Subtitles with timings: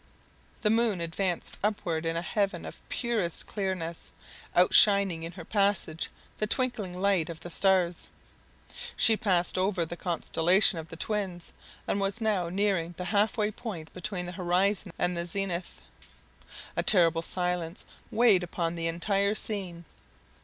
[0.63, 4.11] The moon advanced upward in a heaven of the purest clearness,
[4.55, 8.09] outshining in her passage the twinkling light of the stars.
[8.97, 11.53] She passed over the constellation of the Twins,
[11.87, 15.83] and was now nearing the halfway point between the horizon and the zenith.
[16.75, 19.85] A terrible silence weighed upon the entire scene!